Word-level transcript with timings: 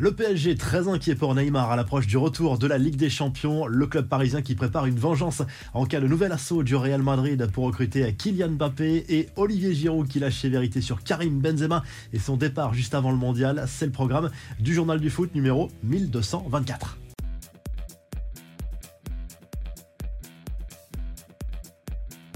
Le 0.00 0.12
PSG 0.12 0.54
très 0.54 0.88
inquiet 0.88 1.14
pour 1.14 1.34
Neymar 1.34 1.70
à 1.70 1.76
l'approche 1.76 2.06
du 2.06 2.16
retour 2.16 2.56
de 2.56 2.66
la 2.66 2.78
Ligue 2.78 2.96
des 2.96 3.10
Champions. 3.10 3.66
Le 3.66 3.86
club 3.86 4.08
parisien 4.08 4.40
qui 4.40 4.54
prépare 4.54 4.86
une 4.86 4.98
vengeance 4.98 5.42
en 5.74 5.84
cas 5.84 6.00
de 6.00 6.06
nouvel 6.08 6.32
assaut 6.32 6.62
du 6.62 6.74
Real 6.74 7.02
Madrid 7.02 7.46
pour 7.52 7.64
recruter 7.64 8.10
Kylian 8.14 8.52
Mbappé 8.52 9.04
et 9.10 9.28
Olivier 9.36 9.74
Giroud 9.74 10.08
qui 10.08 10.18
lâche 10.18 10.40
ses 10.40 10.48
vérités 10.48 10.80
sur 10.80 11.02
Karim 11.02 11.40
Benzema 11.40 11.82
et 12.14 12.18
son 12.18 12.38
départ 12.38 12.72
juste 12.72 12.94
avant 12.94 13.10
le 13.10 13.18
mondial. 13.18 13.66
C'est 13.68 13.84
le 13.84 13.92
programme 13.92 14.30
du 14.58 14.72
journal 14.72 15.00
du 15.00 15.10
foot 15.10 15.34
numéro 15.34 15.68
1224. 15.82 16.99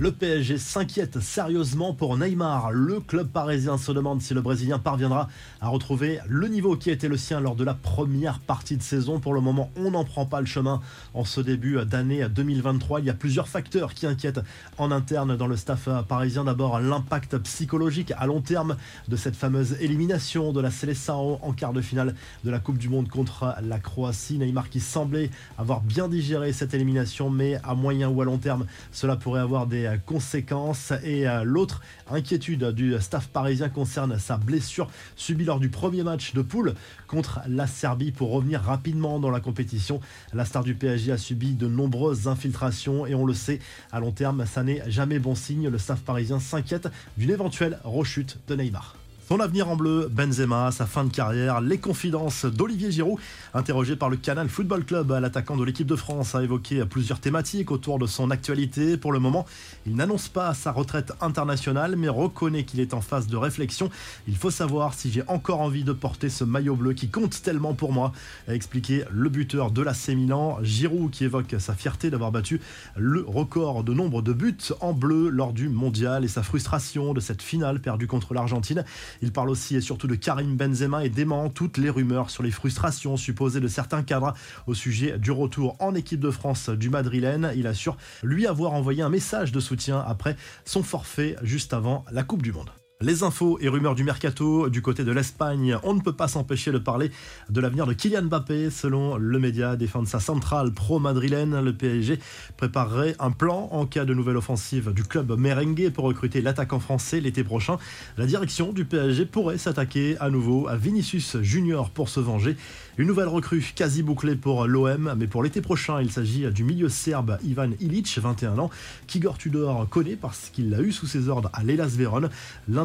Le 0.05 0.13
PSG 0.13 0.59
s'inquiète 0.59 1.19
sérieusement 1.21 1.95
pour 1.95 2.19
Neymar. 2.19 2.73
Le 2.73 3.01
club 3.01 3.27
parisien 3.27 3.79
se 3.79 3.91
demande 3.91 4.21
si 4.21 4.35
le 4.35 4.43
Brésilien 4.43 4.79
parviendra 4.79 5.31
à 5.63 5.69
retrouver 5.69 6.21
le 6.29 6.47
niveau 6.49 6.77
qui 6.77 6.91
été 6.91 7.09
le 7.09 7.17
sien 7.17 7.41
lors 7.41 7.57
de 7.57 7.65
la 7.65 7.73
première 7.73 8.39
partie 8.39 8.77
de 8.77 8.83
saison. 8.83 9.19
Pour 9.19 9.33
le 9.33 9.41
moment, 9.41 9.71
on 9.79 9.93
n'en 9.93 10.05
prend 10.05 10.27
pas 10.27 10.41
le 10.41 10.47
chemin 10.47 10.83
en 11.15 11.25
ce 11.25 11.41
début 11.41 11.79
d'année 11.87 12.29
2023. 12.29 13.01
Il 13.01 13.07
y 13.07 13.11
a 13.11 13.15
plusieurs 13.15 13.49
facteurs 13.49 13.95
qui 13.95 14.05
inquiètent 14.05 14.41
en 14.77 14.91
interne 14.91 15.39
dans 15.39 15.47
le 15.47 15.57
staff 15.57 15.89
parisien. 16.07 16.45
D'abord, 16.45 16.81
l'impact 16.81 17.39
psychologique 17.39 18.13
à 18.19 18.27
long 18.27 18.43
terme 18.43 18.77
de 19.09 19.17
cette 19.17 19.37
fameuse 19.37 19.79
élimination 19.81 20.53
de 20.53 20.61
la 20.61 20.71
Seleção 20.71 21.39
en 21.41 21.53
quart 21.55 21.73
de 21.73 21.81
finale 21.81 22.15
de 22.45 22.51
la 22.51 22.59
Coupe 22.59 22.77
du 22.77 22.91
Monde 22.91 23.09
contre 23.09 23.55
la 23.63 23.79
Croatie. 23.79 24.37
Neymar 24.37 24.69
qui 24.69 24.81
semblait 24.81 25.31
avoir 25.57 25.81
bien 25.81 26.09
digéré 26.09 26.53
cette 26.53 26.75
élimination, 26.75 27.31
mais 27.31 27.59
à 27.65 27.75
moyen 27.75 28.11
ou 28.11 28.21
à 28.21 28.27
long 28.27 28.37
terme, 28.37 28.67
cela 28.93 29.17
pourrait 29.17 29.41
avoir 29.41 29.67
des 29.67 29.94
conséquences. 29.99 30.93
Et 31.03 31.29
euh, 31.29 31.45
l'autre 31.45 31.81
inquiétude 32.11 32.65
du 32.71 32.95
staff 33.01 33.29
parisien 33.29 33.69
concerne 33.69 34.19
sa 34.19 34.37
blessure 34.37 34.89
subie 35.17 35.45
lors 35.45 35.61
du 35.61 35.69
premier 35.69 36.03
match 36.03 36.35
de 36.35 36.43
poule 36.43 36.75
contre 37.07 37.41
la 37.49 37.67
Serbie 37.67 38.13
pour 38.13 38.31
revenir 38.31 38.61
rapidement 38.63 39.19
dans 39.21 39.31
la 39.31 39.41
compétition. 39.41 40.01
La 40.33 40.45
star 40.45 40.65
du 40.65 40.75
PSG 40.75 41.13
a 41.13 41.19
subi 41.19 41.55
de 41.55 41.67
nombreuses 41.67 42.29
infiltrations 42.29 43.07
et 43.07 43.15
on 43.15 43.25
le 43.25 43.35
sait, 43.35 43.61
à 43.93 44.01
long 44.01 44.13
terme, 44.13 44.47
ça 44.47 44.63
n'est 44.63 44.83
jamais 44.91 45.19
bon 45.19 45.35
signe. 45.35 45.69
Le 45.69 45.79
staff 45.79 46.01
parisien 46.01 46.41
s'inquiète 46.41 46.89
d'une 47.17 47.31
éventuelle 47.31 47.79
rechute 47.85 48.39
de 48.49 48.57
Neymar. 48.57 48.97
Son 49.27 49.41
avenir 49.41 49.71
en 49.71 49.77
bleu, 49.77 50.11
Benzema, 50.13 50.71
sa 50.71 50.85
fin 50.85 51.03
de 51.03 51.11
carrière, 51.11 51.63
les 51.63 51.79
confidences 51.79 52.45
d'Olivier 52.45 52.93
Giroud, 52.93 53.19
interrogé 53.55 53.97
par 53.97 54.11
le 54.11 54.19
Canal 54.19 54.51
Football 54.51 54.85
Club, 54.85 55.13
l'attaquant 55.13 55.57
de 55.57 55.65
l'équipe 55.65 55.87
de 55.87 55.97
France 55.97 56.35
a 56.35 56.43
évoqué 56.43 56.85
plusieurs 56.85 57.21
thématiques 57.21 57.71
autour 57.71 57.99
de 57.99 58.05
son 58.07 58.31
actualité. 58.31 58.99
Pour 58.99 59.13
le 59.13 59.21
moment, 59.21 59.47
il 59.87 59.97
n'annonce 59.97 60.29
pas 60.29 60.53
sa 60.53 60.73
retraite 60.73 61.15
internationale, 61.23 61.97
mais 61.97 62.11
reconnaît 62.11 62.65
qu'il 62.65 62.81
est 62.81 62.93
en 62.93 63.01
phase 63.01 63.27
de 63.27 63.39
réflexion. 63.39 63.89
Il 64.29 64.37
faut 64.37 64.51
savoir 64.51 64.93
si 64.93 65.11
j'ai 65.11 65.23
encore 65.27 65.63
envie 65.63 65.85
de 65.85 65.95
porter 65.95 66.29
ce 66.29 66.45
maillot 66.45 66.77
bleu 66.77 66.93
qui 66.93 67.09
compte 67.09 67.41
tellement 67.41 67.73
pour 67.73 67.95
moi, 67.95 68.13
a 68.47 68.55
expliqué 68.55 69.05
le 69.11 69.31
buteur 69.31 69.71
de 69.71 69.81
l'AC 69.81 70.09
Milan, 70.09 70.59
Giroud, 70.61 71.11
qui 71.11 71.25
évoque 71.25 71.57
sa 71.61 71.73
fierté 71.73 72.11
d'avoir 72.11 72.31
battu 72.31 72.61
le 72.95 73.25
record 73.27 73.85
de 73.85 73.95
nombre 73.95 74.21
de 74.21 74.35
buts 74.35 74.75
en 74.83 74.93
bleu 74.93 75.31
lors 75.31 75.55
du 75.55 75.71
mondial 75.71 76.27
et 76.27 76.29
sa 76.29 76.43
frustration 76.43 77.15
de 77.15 77.21
cette 77.21 77.41
finale 77.41 77.81
perdue 77.81 78.07
contre 78.07 78.35
l'Argentine. 78.35 78.85
Il 79.23 79.33
parle 79.33 79.51
aussi 79.51 79.77
et 79.77 79.81
surtout 79.81 80.07
de 80.07 80.15
Karim 80.15 80.57
Benzema 80.57 81.05
et 81.05 81.09
dément 81.09 81.49
toutes 81.49 81.79
les 81.79 81.91
rumeurs 81.91 82.31
sur 82.31 82.43
les 82.43 82.51
frustrations 82.51 83.17
supposées 83.17 83.61
de 83.61 83.69
certains 83.69 84.03
cadres 84.03 84.35
au 84.67 84.75
sujet 84.75 85.19
du 85.19 85.31
retour 85.31 85.77
en 85.81 85.95
équipe 85.95 86.21
de 86.21 86.31
France 86.31 86.69
du 86.69 86.91
Madrilène. 86.91 87.53
Il 87.57 87.67
assure 87.67 87.97
lui 88.23 88.47
avoir 88.47 88.73
envoyé 88.73 89.03
un 89.03 89.11
message 89.11 89.53
de 89.53 89.61
soutien 89.61 90.03
après 90.07 90.37
son 90.65 90.83
forfait 90.83 91.37
juste 91.43 91.73
avant 91.73 92.05
la 92.13 92.23
Coupe 92.23 92.43
du 92.43 92.53
Monde. 92.53 92.71
Les 93.05 93.23
infos 93.23 93.59
et 93.61 93.69
rumeurs 93.69 93.95
du 93.95 94.03
mercato 94.03 94.71
du 94.71 94.81
côté 94.81 95.05
de 95.05 95.13
l'Espagne, 95.13 95.77
on 95.83 95.93
ne 95.93 96.01
peut 96.01 96.15
pas 96.15 96.27
s'empêcher 96.27 96.73
de 96.73 96.79
parler 96.79 97.11
de 97.51 97.61
l'avenir 97.61 97.87
de 97.87 97.93
Kylian 97.93 98.23
Mbappé. 98.23 98.71
Selon 98.71 99.19
le 99.19 99.39
média 99.39 99.77
sa 100.07 100.21
centrale 100.21 100.73
pro-madrilène, 100.73 101.61
le 101.61 101.75
PSG 101.75 102.19
préparerait 102.57 103.15
un 103.19 103.31
plan 103.31 103.69
en 103.73 103.85
cas 103.85 104.07
de 104.07 104.15
nouvelle 104.15 104.39
offensive 104.39 104.95
du 104.95 105.05
club 105.05 105.39
merengue 105.39 105.91
pour 105.91 106.05
recruter 106.05 106.41
l'attaquant 106.41 106.81
français 106.81 107.21
l'été 107.21 107.45
prochain. 107.45 107.77
La 108.17 108.25
direction 108.25 108.73
du 108.73 108.87
PSG 108.87 109.27
pourrait 109.27 109.59
s'attaquer 109.59 110.17
à 110.19 110.31
nouveau 110.31 110.67
à 110.67 110.77
Vinicius 110.77 111.37
Junior 111.43 111.91
pour 111.91 112.09
se 112.09 112.21
venger. 112.21 112.57
Une 112.97 113.09
nouvelle 113.09 113.29
recrue 113.29 113.73
quasi 113.75 114.03
bouclée 114.03 114.37
pour 114.37 114.67
l'OM, 114.67 115.15
mais 115.19 115.27
pour 115.27 115.43
l'été 115.43 115.61
prochain, 115.61 116.01
il 116.01 116.11
s'agit 116.11 116.47
du 116.53 116.65
milieu 116.65 116.89
serbe 116.89 117.39
Ivan 117.45 117.71
Ilic, 117.81 118.19
21 118.19 118.59
ans, 118.59 118.71
qu'Igor 119.09 119.37
Tudor 119.37 119.89
connaît 119.91 120.17
parce 120.17 120.49
qu'il 120.51 120.71
l'a 120.71 120.81
eu 120.81 120.93
sous 120.93 121.07
ses 121.07 121.29
ordres 121.29 121.51
à 121.53 121.65
l'Elas 121.65 121.97
Vérone. 121.99 122.31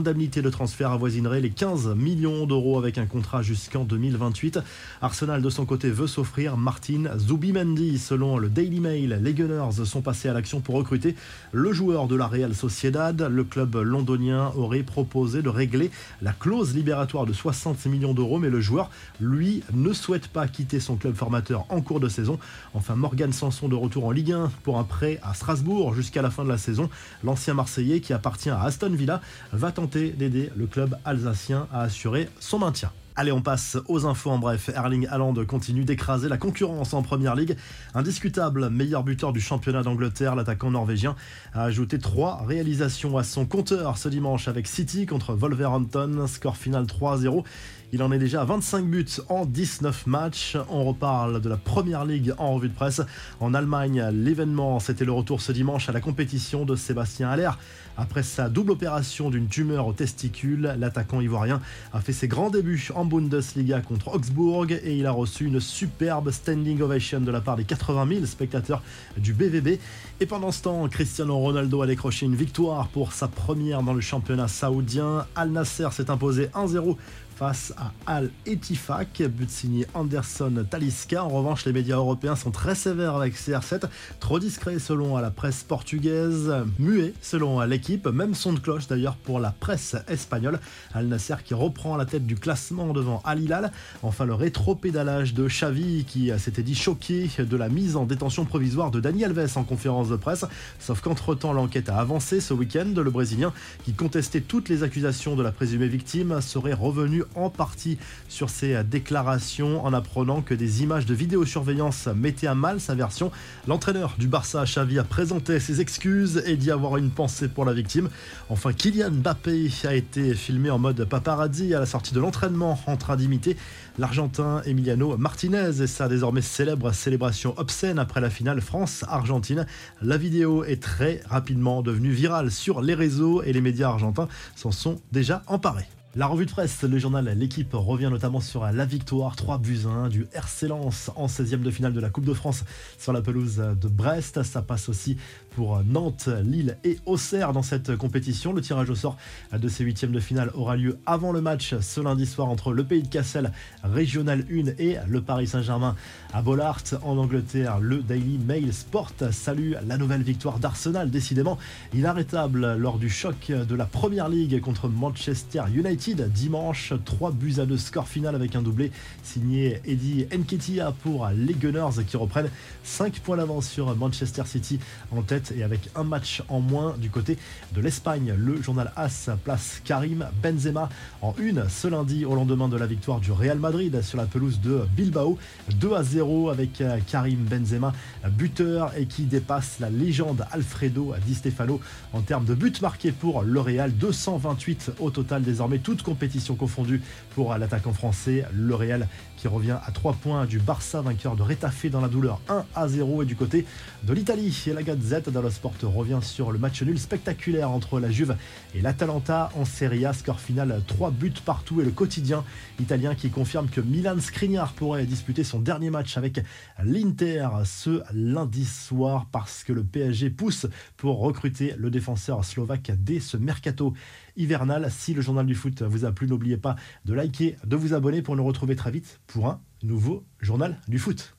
L'indemnité 0.10 0.42
de 0.42 0.50
transfert 0.50 0.92
avoisinerait 0.92 1.40
les 1.40 1.52
15 1.52 1.90
millions 1.96 2.48
d'euros 2.48 2.80
avec 2.80 2.98
un 2.98 3.06
contrat 3.06 3.44
jusqu'en 3.44 3.84
2028. 3.84 4.58
Arsenal 5.04 5.44
de 5.44 5.50
son 5.52 5.68
côté 5.68 5.92
veut 5.92 6.08
s'offrir 6.08 6.58
Martin 6.58 7.16
Zubimendi. 7.20 8.00
Selon 8.00 8.40
le 8.40 8.50
Daily 8.50 8.80
Mail, 8.80 9.20
les 9.22 9.34
Gunners 9.36 9.86
sont 9.86 10.02
passés 10.02 10.28
à 10.28 10.34
l'action 10.34 10.62
pour 10.62 10.74
recruter 10.74 11.14
le 11.52 11.72
joueur 11.74 12.08
de 12.08 12.16
la 12.16 12.26
Real 12.26 12.56
Sociedad. 12.56 13.22
Le 13.22 13.44
club 13.44 13.76
londonien 13.76 14.52
aurait 14.56 14.82
proposé 14.82 15.44
de 15.44 15.50
régler 15.50 15.92
la 16.24 16.34
clause 16.34 16.74
libératoire 16.74 17.28
de 17.28 17.34
60 17.34 17.86
millions 17.86 18.16
d'euros, 18.16 18.40
mais 18.40 18.50
le 18.50 18.62
joueur, 18.62 18.90
lui, 19.20 19.62
ne 19.74 19.94
souhaite 19.94 20.28
pas 20.28 20.48
quitter 20.48 20.80
son 20.80 20.96
club 20.96 21.14
formateur 21.14 21.68
en 21.70 21.82
cours 21.82 22.00
de 22.00 22.10
saison. 22.10 22.40
Enfin, 22.74 22.96
Morgan 22.96 23.32
Sanson 23.32 23.68
de 23.68 23.76
retour 23.76 24.06
en 24.06 24.12
Ligue 24.12 24.32
1 24.32 24.52
pour 24.64 24.80
un 24.80 24.84
prêt 24.86 25.20
à 25.22 25.36
Strasbourg 25.36 25.94
jusqu'à 25.94 26.24
la 26.24 26.32
fin 26.32 26.44
de 26.44 26.50
la 26.50 26.58
saison. 26.58 26.90
L'ancien 27.24 27.54
Marseillais 27.54 28.00
qui 28.00 28.14
appartient 28.14 28.50
à 28.50 28.64
Aston 28.64 28.90
Villa 28.90 29.22
va 29.54 29.72
tenter 29.72 29.89
d'aider 29.90 30.52
le 30.56 30.68
club 30.68 30.98
alsacien 31.06 31.68
à 31.72 31.82
assurer 31.82 32.30
son 32.40 32.60
maintien. 32.60 32.92
Allez, 33.20 33.34
on 33.34 33.42
passe 33.42 33.78
aux 33.90 34.06
infos 34.06 34.30
en 34.30 34.40
bref. 34.40 34.70
Erling 34.74 35.06
Haaland 35.08 35.34
continue 35.46 35.84
d'écraser 35.84 36.30
la 36.30 36.38
concurrence 36.38 36.94
en 36.94 37.02
première 37.02 37.36
ligue. 37.36 37.58
Indiscutable 37.94 38.70
meilleur 38.70 39.04
buteur 39.04 39.34
du 39.34 39.42
championnat 39.42 39.84
d'Angleterre, 39.84 40.38
l'attaquant 40.38 40.72
norvégien 40.72 41.18
a 41.52 41.64
ajouté 41.64 42.00
trois 42.00 42.46
réalisations 42.46 43.18
à 43.18 43.26
son 43.26 43.46
compteur 43.46 43.98
ce 43.98 44.08
dimanche 44.08 44.48
avec 44.48 44.68
City 44.68 45.06
contre 45.06 45.34
Wolverhampton. 45.34 46.28
Score 46.28 46.56
final 46.56 46.86
3-0. 46.86 47.44
Il 47.92 48.04
en 48.04 48.12
est 48.12 48.20
déjà 48.20 48.42
à 48.42 48.46
25 48.46 48.86
buts 48.86 49.06
en 49.30 49.48
19 49.48 50.06
matchs. 50.06 50.56
On 50.70 50.84
reparle 50.84 51.42
de 51.42 51.50
la 51.50 51.58
première 51.58 52.06
ligue 52.06 52.36
en 52.38 52.54
revue 52.54 52.70
de 52.70 52.74
presse. 52.76 53.02
En 53.40 53.56
Allemagne, 53.56 54.04
l'événement, 54.14 54.80
c'était 54.80 55.06
le 55.06 55.12
retour 55.12 55.42
ce 55.42 55.52
dimanche 55.52 55.90
à 55.90 55.92
la 55.92 56.00
compétition 56.00 56.66
de 56.66 56.76
Sébastien 56.76 57.30
Haller. 57.30 57.50
Après 57.98 58.22
sa 58.22 58.48
double 58.48 58.72
opération 58.72 59.32
d'une 59.32 59.48
tumeur 59.48 59.88
au 59.88 59.94
testicule, 59.94 60.76
l'attaquant 60.78 61.20
ivoirien 61.20 61.62
a 61.92 62.00
fait 62.00 62.14
ses 62.14 62.28
grands 62.28 62.52
débuts 62.52 62.90
en 62.94 63.06
Bundesliga 63.06 63.82
contre 63.82 64.10
Augsbourg 64.10 64.68
et 64.72 64.96
il 64.96 65.06
a 65.06 65.12
reçu 65.12 65.46
une 65.48 65.60
superbe 65.60 66.32
standing 66.32 66.82
ovation 66.82 67.20
de 67.20 67.32
la 67.32 67.42
part 67.42 67.58
des 67.58 67.66
80 67.66 68.08
000 68.08 68.26
spectateurs 68.26 68.84
du 69.18 69.34
BVB. 69.34 69.80
Et 70.22 70.26
pendant 70.28 70.52
ce 70.52 70.62
temps, 70.62 70.88
Cristiano 70.88 71.38
Ronaldo 71.38 71.82
a 71.82 71.88
décroché 71.88 72.28
une 72.28 72.36
victoire 72.36 72.88
pour 72.90 73.14
sa 73.14 73.28
première 73.28 73.82
dans 73.82 73.94
le 73.94 74.02
championnat 74.02 74.48
saoudien. 74.48 75.26
Al 75.36 75.50
Nasser 75.50 75.88
s'est 75.92 76.12
imposé 76.12 76.48
1-0 76.54 76.96
face 77.40 77.74
à 77.78 77.94
Al 78.06 78.32
Etifak, 78.46 79.24
but 79.30 79.50
signé 79.50 79.88
Anderson 79.94 80.66
Talisca. 80.70 81.24
En 81.24 81.30
revanche, 81.30 81.64
les 81.66 81.72
médias 81.72 81.96
européens 81.96 82.36
sont 82.36 82.52
très 82.52 82.76
sévères 82.76 83.16
avec 83.16 83.34
CR7, 83.34 83.84
trop 84.20 84.40
discret 84.40 84.78
selon 84.78 85.16
la 85.18 85.32
presse 85.32 85.64
portugaise, 85.64 86.54
muet 86.80 87.14
selon 87.22 87.62
l'équipe, 87.62 88.08
même 88.08 88.36
son 88.36 88.52
de 88.52 88.60
cloche 88.60 88.88
d'ailleurs 88.88 89.16
pour 89.16 89.40
la 89.40 89.52
presse 89.52 89.96
espagnole. 90.10 90.60
Al 90.94 91.08
Nasser 91.08 91.36
qui 91.46 91.54
reprend 91.54 91.96
la 91.96 92.06
tête 92.06 92.26
du 92.26 92.36
classement 92.36 92.92
devant 92.92 93.22
Al 93.24 93.40
Hilal. 93.42 93.72
Enfin, 94.04 94.26
le 94.26 94.34
rétro-pédalage 94.34 95.34
de 95.34 95.48
Xavi 95.48 96.04
qui 96.04 96.32
s'était 96.38 96.62
dit 96.62 96.76
choqué 96.76 97.30
de 97.40 97.56
la 97.56 97.70
mise 97.70 97.96
en 97.96 98.04
détention 98.04 98.44
provisoire 98.44 98.92
de 98.92 99.00
Dani 99.00 99.24
Alves 99.24 99.54
en 99.56 99.64
conférence 99.64 100.10
de 100.10 100.18
presse. 100.18 100.44
Sauf 100.78 101.00
qu'entre-temps, 101.00 101.54
l'enquête 101.54 101.88
a 101.88 102.00
avancé 102.00 102.42
ce 102.42 102.54
week-end. 102.54 102.92
Le 102.98 103.10
Brésilien, 103.10 103.54
qui 103.86 103.94
contestait 103.94 104.42
toutes 104.42 104.68
les 104.68 104.84
accusations 104.84 105.38
de 105.38 105.44
la 105.44 105.54
présumée 105.54 105.88
victime, 105.88 106.42
serait 106.42 106.74
revenu 106.74 107.24
en 107.36 107.50
partie 107.50 107.98
sur 108.28 108.50
ses 108.50 108.84
déclarations 108.84 109.84
en 109.86 109.94
apprenant 109.94 110.42
que 110.42 110.54
des 110.54 110.84
images 110.84 111.06
de 111.06 111.14
vidéosurveillance 111.14 112.08
mettaient 112.08 112.48
à 112.48 112.56
mal 112.56 112.80
sa 112.80 112.96
version. 112.96 113.32
L'entraîneur 113.68 114.16
du 114.18 114.28
Barça, 114.28 114.64
Xavi, 114.64 115.00
a 115.00 115.04
présenté 115.04 115.60
ses 115.60 115.82
excuses 115.82 116.44
et 116.46 116.58
dit 116.58 116.72
avoir 116.72 116.98
une 116.98 117.10
pensée 117.10 117.48
pour 117.48 117.66
la 117.66 117.74
victime. 117.74 118.10
Enfin, 118.50 118.74
Kylian 118.74 119.12
Mbappé 119.12 119.70
a 119.86 119.94
été 119.94 120.34
filmé 120.34 120.70
en 120.70 120.80
mode 120.80 121.06
paparazzi 121.06 121.74
à 121.74 121.80
la 121.80 121.86
sortie 121.86 122.14
de 122.14 122.20
l'entraînement 122.20 122.80
en 122.86 122.98
train 122.98 123.16
d'imiter 123.16 123.58
l'Argentin 123.98 124.62
Emiliano 124.66 125.18
Martinez 125.18 125.82
et 125.82 125.88
sa 125.88 126.08
désormais 126.08 126.42
célèbre 126.42 126.92
célébration 126.92 127.54
obscène 127.58 128.00
après 128.00 128.22
la 128.22 128.30
finale 128.30 128.62
France-Argentine. 128.62 129.66
La 130.02 130.18
vidéo 130.18 130.64
est 130.64 130.82
très 130.82 131.22
rapidement 131.28 131.82
devenue 131.82 132.12
virale 132.12 132.52
sur 132.52 132.82
les 132.82 132.94
réseaux 132.94 133.44
et 133.44 133.54
les 133.54 133.62
médias 133.62 133.90
argentins 133.90 134.28
s'en 134.56 134.72
sont 134.72 135.02
déjà 135.12 135.44
emparés. 135.48 135.88
La 136.16 136.26
revue 136.26 136.48
de 136.48 136.52
presse, 136.52 136.82
le 136.82 136.98
journal 136.98 137.32
L'équipe 137.38 137.70
revient 137.72 138.10
notamment 138.10 138.42
sur 138.42 138.64
la 138.66 138.86
victoire 138.86 139.36
3 139.36 139.60
buts 139.60 139.82
1 139.86 140.10
du 140.10 140.26
RC 140.34 140.72
en 140.72 141.28
16e 141.28 141.62
de 141.62 141.70
finale 141.70 141.94
de 141.94 142.00
la 142.00 142.10
Coupe 142.10 142.26
de 142.26 142.34
France 142.34 142.64
sur 142.98 143.14
la 143.14 143.22
pelouse 143.22 143.58
de 143.58 143.88
Brest. 143.88 144.42
Ça 144.42 144.64
passe 144.64 144.90
aussi 144.90 145.18
pour 145.60 145.84
Nantes, 145.84 146.30
Lille 146.42 146.78
et 146.86 147.00
Auxerre 147.06 147.52
dans 147.52 147.64
cette 147.64 147.98
compétition. 147.98 148.54
Le 148.54 148.62
tirage 148.62 148.90
au 148.90 148.96
sort 148.96 149.18
de 149.52 149.68
ces 149.68 149.84
huitièmes 149.84 150.14
de 150.14 150.22
finale 150.22 150.52
aura 150.54 150.78
lieu 150.78 151.00
avant 151.06 151.34
le 151.34 151.42
match 151.42 151.76
ce 151.82 152.00
lundi 152.00 152.26
soir 152.26 152.48
entre 152.48 152.72
le 152.72 152.86
Pays 152.86 153.04
de 153.04 153.10
Cassel, 153.10 153.52
Régional 153.84 154.46
1 154.50 154.82
et 154.82 154.96
le 155.06 155.20
Paris 155.20 155.48
Saint-Germain 155.48 155.98
à 156.34 156.42
Bollard 156.42 156.84
en 157.04 157.18
Angleterre. 157.18 157.82
Le 157.82 157.98
Daily 157.98 158.38
Mail 158.38 158.74
Sport 158.74 159.12
salue 159.32 159.74
la 159.86 159.98
nouvelle 159.98 160.22
victoire 160.22 160.60
d'Arsenal, 160.60 161.12
décidément 161.12 161.58
inarrêtable 161.94 162.78
lors 162.78 162.98
du 162.98 163.10
choc 163.10 163.52
de 163.52 163.76
la 163.76 163.86
Première 163.86 164.30
Ligue 164.30 164.62
contre 164.62 164.88
Manchester 164.88 165.64
United 165.76 166.32
dimanche. 166.32 166.94
3 167.04 167.32
buts 167.32 167.56
à 167.58 167.66
2 167.66 167.76
score 167.76 168.08
final 168.08 168.34
avec 168.34 168.56
un 168.56 168.62
doublé 168.62 168.94
signé 169.24 169.82
Eddie 169.86 170.26
Nketiah 170.32 170.94
pour 171.04 171.28
les 171.36 171.54
Gunners 171.54 172.02
qui 172.08 172.16
reprennent 172.16 172.50
5 172.86 173.20
points 173.20 173.36
d'avance 173.36 173.68
sur 173.68 173.94
Manchester 173.98 174.44
City 174.46 174.80
en 175.12 175.22
tête 175.22 175.49
et 175.56 175.64
avec 175.64 175.90
un 175.96 176.04
match 176.04 176.44
en 176.50 176.60
moins 176.60 176.96
du 176.98 177.10
côté 177.10 177.38
de 177.74 177.82
l'Espagne. 177.82 178.34
Le 178.38 178.62
journal 178.62 178.92
AS 178.96 179.30
place 179.44 179.82
Karim 179.84 180.28
Benzema 180.42 180.90
en 181.22 181.34
une 181.38 181.68
ce 181.70 181.88
lundi 181.88 182.26
au 182.26 182.36
lendemain 182.36 182.70
de 182.70 182.78
la 182.78 182.86
victoire 182.86 183.20
du 183.20 183.32
Real 183.32 183.60
Madrid 183.60 184.02
sur 184.02 184.18
la 184.18 184.26
pelouse 184.26 184.60
de 184.62 184.82
Bilbao. 184.96 185.38
2 185.76 185.94
à 185.94 186.04
0 186.04 186.50
avec 186.50 186.84
Karim 187.08 187.40
Benzema 187.44 187.94
buteur 188.32 188.92
et 188.98 189.06
qui 189.06 189.24
dépasse 189.24 189.80
la 189.80 189.90
légende 189.90 190.46
Alfredo 190.52 191.14
Di 191.26 191.36
Stefano 191.36 191.80
en 192.14 192.22
termes 192.22 192.46
de 192.46 192.54
buts 192.54 192.74
marqués 192.82 193.12
pour 193.12 193.44
le 193.44 193.60
Real. 193.60 193.92
228 193.94 194.92
au 195.00 195.10
total 195.10 195.44
désormais 195.44 195.80
toute 195.80 196.04
compétition 196.04 196.56
confondue 196.56 197.02
pour 197.36 197.56
l'attaquant 197.56 197.94
français. 197.94 198.46
Le 198.54 198.76
Real 198.76 199.08
qui 199.38 199.48
revient 199.48 199.78
à 199.86 199.92
3 199.92 200.14
points 200.14 200.46
du 200.46 200.60
Barça 200.60 201.02
vainqueur 201.02 201.36
de 201.36 201.44
Retafe 201.44 201.86
dans 201.88 202.02
la 202.02 202.10
douleur 202.10 202.42
1 202.50 202.66
à 202.76 202.88
0 202.88 203.24
et 203.24 203.26
du 203.26 203.36
côté 203.36 203.66
de 204.04 204.14
l'Italie. 204.14 204.66
Et 204.68 204.74
la 204.74 204.84
Gazette 204.84 205.29
Sport 205.30 205.76
revient 205.84 206.20
sur 206.24 206.52
le 206.52 206.58
match 206.58 206.82
nul 206.82 206.98
spectaculaire 206.98 207.70
entre 207.70 208.00
la 208.00 208.10
Juve 208.10 208.36
et 208.74 208.82
l'Atalanta 208.82 209.52
en 209.56 209.64
Serie 209.64 210.06
A 210.06 210.14
score 210.14 210.40
final 210.40 210.82
3 210.88 211.12
buts 211.12 211.32
partout 211.46 211.82
et 211.82 211.86
le 211.86 211.92
quotidien 211.92 212.44
italien 212.80 213.14
qui 213.14 213.30
confirme 213.30 213.68
que 213.68 213.80
Milan 213.80 214.20
Skriniar 214.20 214.74
pourrait 214.74 215.06
disputer 215.06 215.44
son 215.44 215.60
dernier 215.60 215.92
match 215.92 216.18
avec 216.18 216.42
l'Inter 216.84 217.48
ce 217.64 218.02
lundi 218.12 218.66
soir 218.66 219.28
parce 219.32 219.64
que 219.64 219.72
le 219.72 219.84
PSG 219.84 220.32
pousse 220.32 220.66
pour 220.98 221.20
recruter 221.20 221.76
le 221.78 221.92
défenseur 221.92 222.44
slovaque 222.44 222.92
dès 222.98 223.20
ce 223.20 223.38
mercato 223.38 223.94
hivernal. 224.36 224.90
Si 224.90 225.14
le 225.14 225.22
journal 225.22 225.46
du 225.46 225.54
foot 225.54 225.84
vous 225.84 226.06
a 226.06 226.12
plu, 226.12 226.28
n'oubliez 226.28 226.58
pas 226.58 226.76
de 227.06 227.14
liker, 227.14 227.58
de 227.66 227.76
vous 227.76 227.94
abonner 227.94 228.24
pour 228.24 228.36
nous 228.36 228.44
retrouver 228.46 228.76
très 228.76 228.92
vite 228.92 229.20
pour 229.28 229.48
un 229.48 229.62
nouveau 229.84 230.24
journal 230.42 230.80
du 230.88 230.98
foot. 230.98 231.36